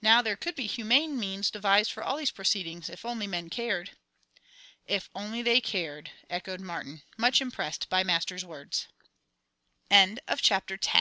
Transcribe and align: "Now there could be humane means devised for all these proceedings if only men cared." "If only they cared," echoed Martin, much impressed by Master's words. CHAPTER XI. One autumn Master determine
"Now 0.00 0.22
there 0.22 0.34
could 0.34 0.56
be 0.56 0.66
humane 0.66 1.20
means 1.20 1.48
devised 1.48 1.92
for 1.92 2.02
all 2.02 2.16
these 2.16 2.32
proceedings 2.32 2.90
if 2.90 3.04
only 3.04 3.28
men 3.28 3.48
cared." 3.48 3.90
"If 4.88 5.08
only 5.14 5.40
they 5.40 5.60
cared," 5.60 6.10
echoed 6.28 6.60
Martin, 6.60 7.02
much 7.16 7.40
impressed 7.40 7.88
by 7.88 8.02
Master's 8.02 8.44
words. 8.44 8.88
CHAPTER 9.88 9.88
XI. 9.88 9.92
One 9.92 10.18
autumn 10.18 10.24
Master 10.26 10.76
determine 10.78 10.90